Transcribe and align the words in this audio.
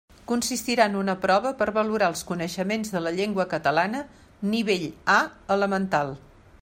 Consistirà 0.29 0.85
en 0.91 0.95
una 1.01 1.13
prova 1.25 1.51
per 1.59 1.67
valorar 1.75 2.07
els 2.13 2.23
coneixements 2.31 2.95
de 2.95 3.03
la 3.09 3.13
llengua 3.19 3.47
catalana 3.53 4.01
nivell 4.55 4.89
A 5.19 5.19
elemental. 5.59 6.15